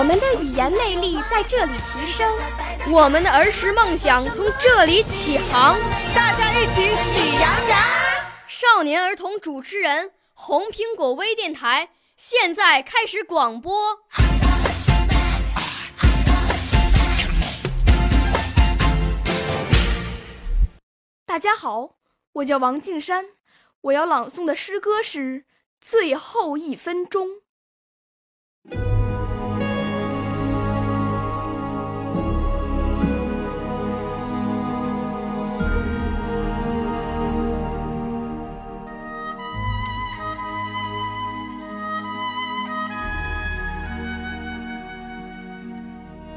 [0.00, 2.26] 我们的语言魅力在这里提升，
[2.90, 5.78] 我们的儿时梦想从这里起航。
[6.14, 7.78] 大家一起喜羊羊。
[8.48, 13.98] 少年儿童主持人，红苹果微电台现在开始广播。
[21.26, 21.96] 大家好，
[22.32, 23.26] 我叫王静山，
[23.82, 25.40] 我要朗诵的诗歌是
[25.78, 27.26] 《最后一分钟》。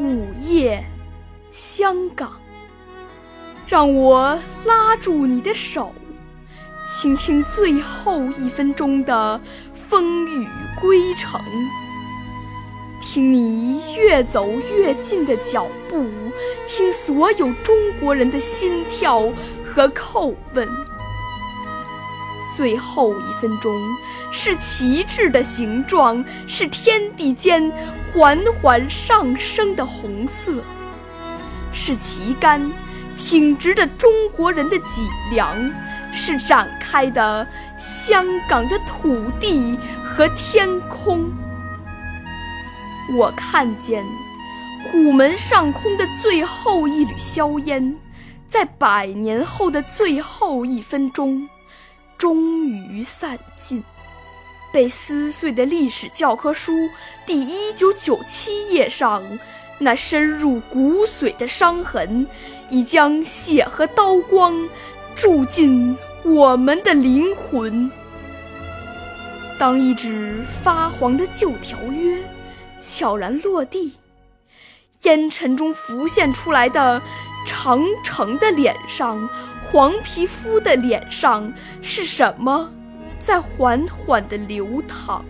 [0.00, 0.82] 午夜，
[1.50, 2.32] 香港，
[3.66, 5.92] 让我拉住你的手，
[6.86, 9.38] 倾听最后一分钟的
[9.74, 10.48] 风雨
[10.80, 11.38] 归程。
[12.98, 16.06] 听你越走越近的脚步，
[16.66, 19.30] 听所有中国人的心跳
[19.62, 20.66] 和叩问。
[22.56, 23.78] 最后一分钟
[24.32, 27.70] 是旗帜的形状，是天地间
[28.12, 30.62] 缓缓上升的红色，
[31.72, 32.60] 是旗杆
[33.16, 35.56] 挺直的中国人的脊梁，
[36.12, 37.46] 是展开的
[37.78, 41.30] 香港的土地和天空。
[43.16, 44.04] 我看见
[44.90, 47.96] 虎门上空的最后一缕硝烟，
[48.48, 51.48] 在百年后的最后一分钟。
[52.18, 53.82] 终于散尽，
[54.72, 56.88] 被撕碎的历史教科书
[57.26, 59.22] 第一九九七页上，
[59.78, 62.26] 那深入骨髓的伤痕，
[62.68, 64.68] 已将血和刀光
[65.14, 67.90] 注进我们的灵魂。
[69.58, 72.18] 当一纸发黄的旧条约
[72.80, 73.92] 悄然落地，
[75.02, 77.02] 烟尘中浮现出来的
[77.46, 79.28] 长城的脸上。
[79.72, 82.68] 黄皮肤的脸上是什么，
[83.20, 85.22] 在缓缓地流淌？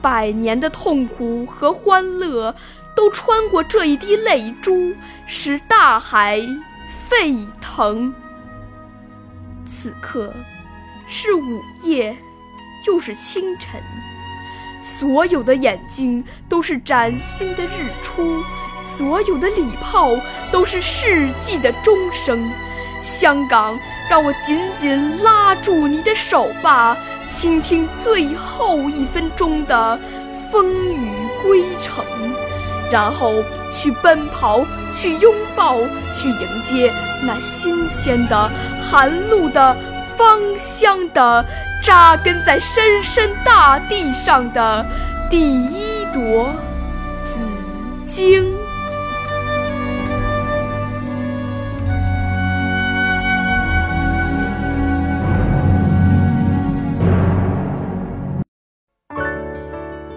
[0.00, 2.54] 百年的痛苦和欢乐，
[2.94, 4.94] 都穿过这一滴泪珠，
[5.26, 6.40] 使大海
[7.08, 8.14] 沸腾。
[9.66, 10.32] 此刻，
[11.08, 12.14] 是午夜，
[12.86, 13.82] 又是清晨，
[14.82, 18.42] 所有的眼睛都是崭新的日出，
[18.82, 20.10] 所有的礼炮
[20.52, 22.46] 都是世纪的钟声。
[23.02, 23.78] 香港，
[24.08, 26.96] 让我紧紧拉住你的手吧，
[27.28, 29.98] 倾听最后一分钟的
[30.52, 31.10] 风雨
[31.42, 32.04] 归程，
[32.92, 33.32] 然后
[33.72, 35.78] 去奔跑，去拥抱，
[36.12, 38.50] 去迎接那新鲜的、
[38.80, 39.76] 寒露的、
[40.16, 41.44] 芳香的、
[41.82, 44.84] 扎根在深深大地上的
[45.30, 46.52] 第一朵
[47.24, 47.46] 紫
[48.08, 48.63] 荆。